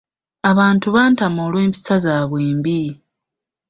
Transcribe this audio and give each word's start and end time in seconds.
Abantu 0.51 0.87
bantama 0.95 1.39
olw'empisa 1.47 1.95
zaabwe 2.05 2.39
embi. 2.51 2.81